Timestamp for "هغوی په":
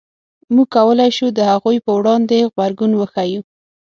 1.51-1.91